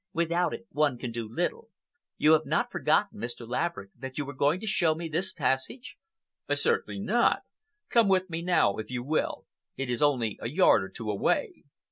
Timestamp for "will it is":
9.03-10.01